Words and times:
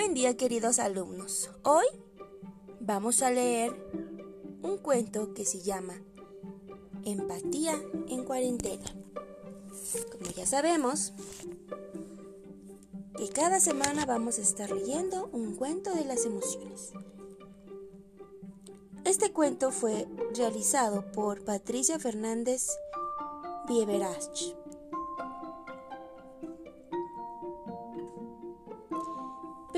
Buen 0.00 0.14
día 0.14 0.34
queridos 0.34 0.78
alumnos. 0.78 1.50
Hoy 1.62 1.84
vamos 2.80 3.20
a 3.20 3.30
leer 3.30 3.70
un 4.62 4.78
cuento 4.78 5.34
que 5.34 5.44
se 5.44 5.60
llama 5.60 5.92
Empatía 7.04 7.78
en 8.08 8.24
cuarentena. 8.24 8.86
Como 10.10 10.30
ya 10.34 10.46
sabemos, 10.46 11.12
que 13.18 13.28
cada 13.28 13.60
semana 13.60 14.06
vamos 14.06 14.38
a 14.38 14.40
estar 14.40 14.70
leyendo 14.70 15.28
un 15.34 15.54
cuento 15.56 15.94
de 15.94 16.06
las 16.06 16.24
emociones. 16.24 16.92
Este 19.04 19.34
cuento 19.34 19.70
fue 19.70 20.08
realizado 20.34 21.12
por 21.12 21.44
Patricia 21.44 21.98
Fernández 21.98 22.70
Vieverach. 23.68 24.59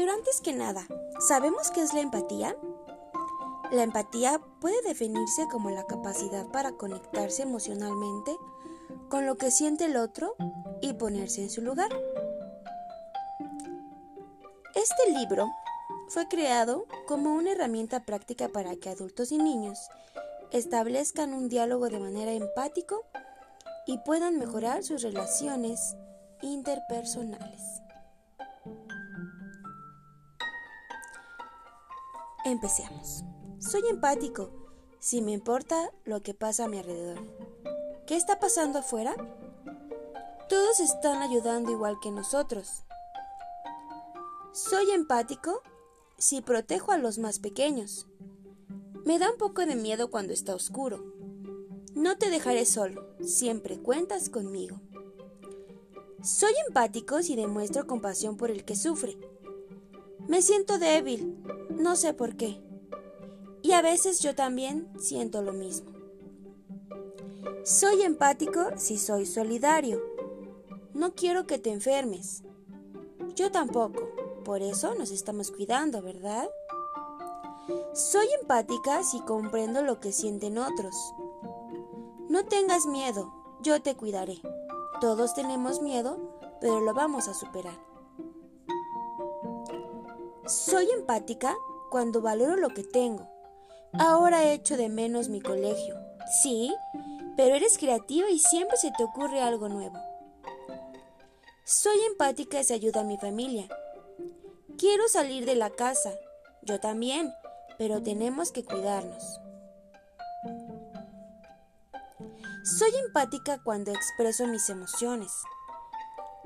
Pero 0.03 0.15
antes 0.15 0.41
que 0.41 0.53
nada, 0.53 0.85
¿sabemos 1.21 1.71
qué 1.71 1.81
es 1.81 1.95
la 1.95 2.01
empatía? 2.01 2.57
La 3.71 3.85
empatía 3.85 4.41
puede 4.61 4.83
definirse 4.83 5.47
como 5.49 5.71
la 5.71 5.87
capacidad 5.87 6.45
para 6.49 6.73
conectarse 6.73 7.43
emocionalmente 7.43 8.37
con 9.09 9.27
lo 9.27 9.37
que 9.37 9.53
siente 9.53 9.85
el 9.85 9.97
otro 9.97 10.35
y 10.81 10.95
ponerse 10.95 11.43
en 11.43 11.51
su 11.51 11.63
lugar. 11.63 11.89
Este 14.75 15.13
libro 15.13 15.47
fue 16.09 16.27
creado 16.27 16.87
como 17.07 17.37
una 17.37 17.53
herramienta 17.53 18.05
práctica 18.05 18.49
para 18.49 18.75
que 18.75 18.89
adultos 18.89 19.31
y 19.31 19.39
niños 19.39 19.89
establezcan 20.51 21.33
un 21.33 21.49
diálogo 21.49 21.89
de 21.89 22.01
manera 22.01 22.33
empático 22.33 23.05
y 23.87 23.99
puedan 23.99 24.37
mejorar 24.41 24.83
sus 24.83 25.03
relaciones 25.03 25.95
interpersonales. 26.41 27.72
Empecemos. 32.45 33.23
Soy 33.61 33.83
empático 33.89 34.51
si 34.99 35.23
me 35.23 35.31
importa 35.31 35.93
lo 36.05 36.23
que 36.23 36.35
pasa 36.35 36.65
a 36.65 36.69
mi 36.69 36.79
alrededor. 36.79 37.21
¿Qué 38.07 38.17
está 38.17 38.41
pasando 38.41 38.81
afuera? 38.81 39.15
Todos 40.49 40.81
están 40.81 41.23
ayudando 41.23 41.71
igual 41.71 41.99
que 42.03 42.11
nosotros. 42.11 42.83
Soy 44.53 44.91
empático 44.91 45.63
si 46.19 46.41
protejo 46.41 46.91
a 46.91 46.99
los 46.99 47.19
más 47.19 47.39
pequeños. 47.39 48.09
Me 49.05 49.21
da 49.21 49.31
un 49.31 49.39
poco 49.39 49.65
de 49.65 49.77
miedo 49.77 50.11
cuando 50.11 50.33
está 50.33 50.55
oscuro. 50.55 51.15
No 51.95 52.19
te 52.19 52.29
dejaré 52.29 52.67
solo, 52.67 53.15
siempre 53.21 53.79
cuentas 53.79 54.29
conmigo. 54.29 54.81
Soy 56.25 56.53
empático 56.67 57.23
si 57.23 57.37
demuestro 57.37 57.87
compasión 57.87 58.37
por 58.37 58.51
el 58.51 58.65
que 58.65 58.75
sufre. 58.75 59.17
Me 60.29 60.41
siento 60.43 60.79
débil, 60.79 61.37
no 61.71 61.97
sé 61.97 62.15
por 62.15 62.37
qué. 62.37 62.61
Y 63.63 63.73
a 63.73 63.83
veces 63.83 64.21
yo 64.21 64.35
también 64.35 64.89
siento 64.99 65.43
lo 65.43 65.53
mismo. 65.53 65.93
Soy 67.65 68.03
empático 68.03 68.61
si 68.77 68.99
soy 68.99 69.27
solidario. 69.27 70.03
No 70.95 71.15
quiero 71.15 71.47
que 71.47 71.59
te 71.59 71.71
enfermes. 71.71 72.43
Yo 73.35 73.51
tampoco. 73.51 74.09
Por 74.45 74.63
eso 74.63 74.95
nos 74.97 75.13
estamos 75.13 75.53
cuidando, 75.53 76.03
¿verdad? 76.03 76.49
Soy 77.95 78.27
empática 78.41 79.05
si 79.05 79.21
comprendo 79.21 79.83
lo 79.83 80.01
que 80.01 80.11
sienten 80.11 80.59
otros. 80.59 80.97
No 82.29 82.45
tengas 82.47 82.87
miedo, 82.87 83.33
yo 83.63 83.81
te 83.83 83.95
cuidaré. 83.95 84.41
Todos 85.01 85.35
tenemos 85.35 85.81
miedo, 85.81 86.19
pero 86.61 86.81
lo 86.81 86.95
vamos 86.95 87.29
a 87.29 87.35
superar. 87.35 87.92
Soy 90.47 90.91
empática 90.91 91.57
cuando 91.91 92.21
valoro 92.21 92.57
lo 92.57 92.71
que 92.71 92.83
tengo. 92.83 93.29
Ahora 93.93 94.53
echo 94.53 94.77
de 94.77 94.89
menos 94.89 95.29
mi 95.29 95.41
colegio. 95.41 95.97
Sí, 96.43 96.75
pero 97.37 97.55
eres 97.55 97.79
creativa 97.79 98.29
y 98.29 98.41
siempre 98.41 98.77
se 98.77 98.91
te 98.91 99.05
ocurre 99.05 99.41
algo 99.41 99.69
nuevo. 99.69 99.97
Soy 101.65 101.97
empática 102.11 102.65
si 102.65 102.75
ayuda 102.75 103.03
a 103.03 103.05
mi 103.05 103.19
familia. 103.19 103.69
Quiero 104.79 105.07
salir 105.09 105.47
de 105.47 105.55
la 105.55 105.71
casa. 105.71 106.13
Yo 106.63 106.81
también, 106.81 107.33
pero 107.79 108.03
tenemos 108.03 108.51
que 108.51 108.65
cuidarnos. 108.65 109.41
Soy 112.65 112.91
empática 113.07 113.63
cuando 113.63 113.93
expreso 113.93 114.47
mis 114.49 114.69
emociones. 114.71 115.31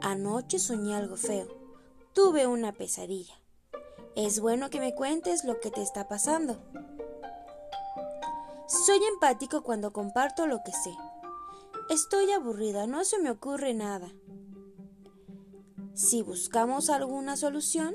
Anoche 0.03 0.59
soñé 0.59 0.97
algo 0.97 1.16
feo. 1.16 1.47
Tuve 2.12 2.47
una 2.47 2.72
pesadilla. 2.72 3.34
Es 4.16 4.41
bueno 4.41 4.71
que 4.71 4.81
me 4.81 4.94
cuentes 4.94 5.44
lo 5.44 5.60
que 5.60 5.71
te 5.71 5.82
está 5.82 6.09
pasando. 6.09 6.56
Soy 8.66 8.99
empático 9.12 9.62
cuando 9.62 9.93
comparto 9.93 10.47
lo 10.47 10.62
que 10.65 10.72
sé. 10.72 10.97
Estoy 11.91 12.31
aburrida, 12.32 12.87
no 12.87 13.04
se 13.04 13.19
me 13.19 13.31
ocurre 13.31 13.75
nada. 13.75 14.10
Si 15.93 16.22
buscamos 16.22 16.88
alguna 16.88 17.37
solución, 17.37 17.94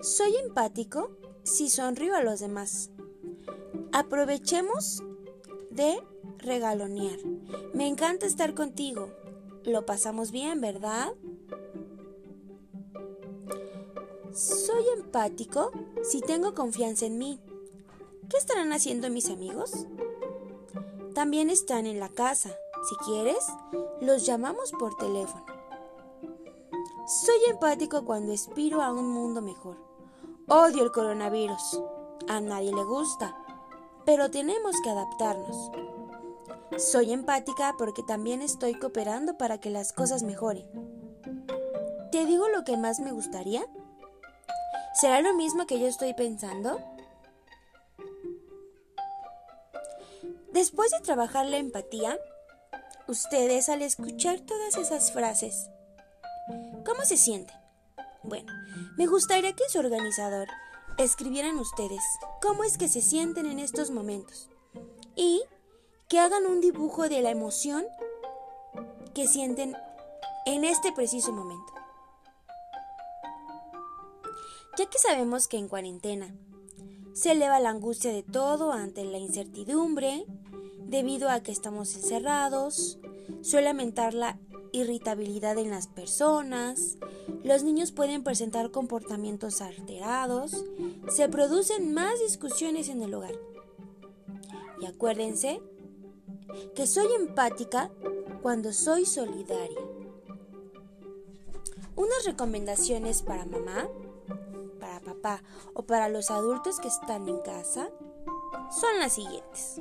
soy 0.00 0.34
empático 0.36 1.10
si 1.42 1.68
sonrío 1.68 2.16
a 2.16 2.22
los 2.22 2.40
demás. 2.40 2.90
Aprovechemos 3.92 5.02
de 5.70 6.02
regalonear. 6.38 7.18
Me 7.74 7.86
encanta 7.86 8.24
estar 8.24 8.54
contigo. 8.54 9.10
Lo 9.64 9.84
pasamos 9.84 10.30
bien, 10.30 10.62
¿verdad? 10.62 11.12
Soy 14.34 14.88
empático 14.96 15.72
si 16.02 16.22
tengo 16.22 16.54
confianza 16.54 17.04
en 17.04 17.18
mí. 17.18 17.38
¿Qué 18.30 18.38
estarán 18.38 18.72
haciendo 18.72 19.10
mis 19.10 19.28
amigos? 19.28 19.86
También 21.14 21.50
están 21.50 21.84
en 21.84 22.00
la 22.00 22.08
casa. 22.08 22.50
Si 22.88 22.96
quieres, 23.04 23.46
los 24.00 24.24
llamamos 24.24 24.72
por 24.72 24.96
teléfono. 24.96 25.44
Soy 27.06 27.50
empático 27.50 28.06
cuando 28.06 28.32
aspiro 28.32 28.80
a 28.80 28.90
un 28.90 29.10
mundo 29.10 29.42
mejor. 29.42 29.76
Odio 30.48 30.82
el 30.82 30.92
coronavirus. 30.92 31.82
A 32.26 32.40
nadie 32.40 32.74
le 32.74 32.84
gusta, 32.84 33.36
pero 34.06 34.30
tenemos 34.30 34.76
que 34.82 34.88
adaptarnos. 34.88 35.70
Soy 36.78 37.12
empática 37.12 37.74
porque 37.76 38.02
también 38.02 38.40
estoy 38.40 38.78
cooperando 38.78 39.36
para 39.36 39.58
que 39.58 39.68
las 39.68 39.92
cosas 39.92 40.22
mejoren. 40.22 40.64
¿Te 42.10 42.24
digo 42.24 42.48
lo 42.48 42.64
que 42.64 42.78
más 42.78 42.98
me 43.00 43.12
gustaría? 43.12 43.66
¿Será 44.94 45.22
lo 45.22 45.34
mismo 45.34 45.66
que 45.66 45.80
yo 45.80 45.86
estoy 45.86 46.12
pensando? 46.12 46.78
Después 50.52 50.90
de 50.90 51.00
trabajar 51.00 51.46
la 51.46 51.56
empatía, 51.56 52.18
ustedes 53.08 53.70
al 53.70 53.80
escuchar 53.80 54.40
todas 54.40 54.76
esas 54.76 55.10
frases, 55.10 55.70
¿cómo 56.84 57.04
se 57.04 57.16
sienten? 57.16 57.56
Bueno, 58.22 58.52
me 58.98 59.06
gustaría 59.06 59.54
que 59.54 59.68
su 59.70 59.78
organizador 59.78 60.46
escribieran 60.98 61.58
ustedes 61.58 62.02
cómo 62.42 62.62
es 62.62 62.76
que 62.76 62.88
se 62.88 63.00
sienten 63.00 63.46
en 63.46 63.60
estos 63.60 63.90
momentos 63.90 64.50
y 65.16 65.42
que 66.08 66.18
hagan 66.18 66.44
un 66.44 66.60
dibujo 66.60 67.08
de 67.08 67.22
la 67.22 67.30
emoción 67.30 67.86
que 69.14 69.26
sienten 69.26 69.74
en 70.44 70.64
este 70.64 70.92
preciso 70.92 71.32
momento 71.32 71.71
ya 74.76 74.86
que 74.86 74.98
sabemos 74.98 75.48
que 75.48 75.58
en 75.58 75.68
cuarentena 75.68 76.34
se 77.12 77.32
eleva 77.32 77.60
la 77.60 77.70
angustia 77.70 78.12
de 78.12 78.22
todo 78.22 78.72
ante 78.72 79.04
la 79.04 79.18
incertidumbre, 79.18 80.24
debido 80.78 81.28
a 81.28 81.42
que 81.42 81.52
estamos 81.52 81.94
encerrados, 81.94 82.98
suele 83.42 83.68
aumentar 83.68 84.14
la 84.14 84.38
irritabilidad 84.72 85.58
en 85.58 85.70
las 85.70 85.86
personas, 85.86 86.96
los 87.44 87.62
niños 87.62 87.92
pueden 87.92 88.24
presentar 88.24 88.70
comportamientos 88.70 89.60
alterados, 89.60 90.64
se 91.08 91.28
producen 91.28 91.92
más 91.92 92.18
discusiones 92.20 92.88
en 92.88 93.02
el 93.02 93.12
hogar. 93.12 93.34
Y 94.80 94.86
acuérdense 94.86 95.60
que 96.74 96.86
soy 96.86 97.12
empática 97.12 97.90
cuando 98.40 98.72
soy 98.72 99.04
solidaria. 99.04 99.80
Unas 101.94 102.24
recomendaciones 102.24 103.22
para 103.22 103.44
mamá 103.44 103.88
papá 105.04 105.42
o 105.74 105.82
para 105.84 106.08
los 106.08 106.30
adultos 106.30 106.80
que 106.80 106.88
están 106.88 107.28
en 107.28 107.38
casa 107.38 107.88
son 108.70 108.98
las 108.98 109.14
siguientes. 109.14 109.80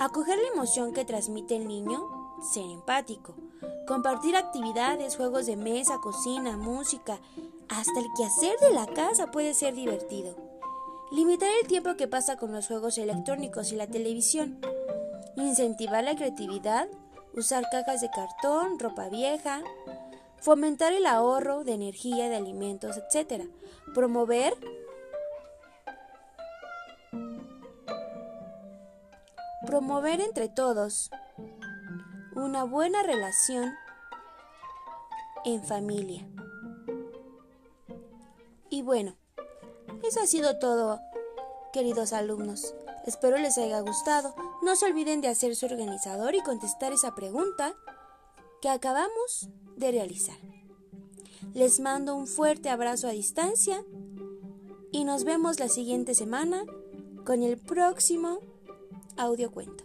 Acoger 0.00 0.38
la 0.38 0.48
emoción 0.54 0.92
que 0.92 1.04
transmite 1.04 1.56
el 1.56 1.66
niño, 1.66 2.36
ser 2.52 2.64
empático, 2.64 3.34
compartir 3.86 4.36
actividades, 4.36 5.16
juegos 5.16 5.46
de 5.46 5.56
mesa, 5.56 5.98
cocina, 5.98 6.56
música, 6.56 7.18
hasta 7.68 8.00
el 8.00 8.06
quehacer 8.16 8.58
de 8.60 8.72
la 8.72 8.86
casa 8.86 9.30
puede 9.30 9.54
ser 9.54 9.74
divertido. 9.74 10.36
Limitar 11.10 11.50
el 11.60 11.68
tiempo 11.68 11.94
que 11.96 12.08
pasa 12.08 12.36
con 12.36 12.52
los 12.52 12.66
juegos 12.66 12.96
electrónicos 12.96 13.72
y 13.72 13.76
la 13.76 13.86
televisión. 13.86 14.60
Incentivar 15.36 16.04
la 16.04 16.16
creatividad, 16.16 16.88
usar 17.34 17.64
cajas 17.70 18.00
de 18.00 18.10
cartón, 18.10 18.78
ropa 18.78 19.08
vieja, 19.08 19.62
fomentar 20.42 20.92
el 20.92 21.06
ahorro 21.06 21.64
de 21.64 21.72
energía, 21.72 22.28
de 22.28 22.36
alimentos, 22.36 22.96
etc. 22.98 23.44
Promover 23.94 24.54
promover 29.66 30.20
entre 30.20 30.48
todos 30.48 31.10
una 32.34 32.64
buena 32.64 33.02
relación 33.02 33.72
en 35.44 35.62
familia. 35.64 36.26
Y 38.68 38.82
bueno, 38.82 39.16
eso 40.02 40.20
ha 40.20 40.26
sido 40.26 40.58
todo, 40.58 41.00
queridos 41.72 42.12
alumnos. 42.12 42.74
Espero 43.06 43.38
les 43.38 43.56
haya 43.58 43.80
gustado. 43.80 44.34
No 44.62 44.76
se 44.76 44.86
olviden 44.86 45.20
de 45.20 45.28
hacer 45.28 45.54
su 45.54 45.66
organizador 45.66 46.34
y 46.34 46.42
contestar 46.42 46.92
esa 46.92 47.14
pregunta 47.14 47.74
que 48.60 48.68
acabamos 48.68 49.48
de 49.82 49.90
realizar. 49.90 50.36
Les 51.54 51.80
mando 51.80 52.14
un 52.14 52.26
fuerte 52.26 52.70
abrazo 52.70 53.08
a 53.08 53.10
distancia 53.10 53.84
y 54.92 55.04
nos 55.04 55.24
vemos 55.24 55.58
la 55.58 55.68
siguiente 55.68 56.14
semana 56.14 56.64
con 57.24 57.42
el 57.42 57.58
próximo 57.58 58.38
audio 59.16 59.50
cuento. 59.50 59.84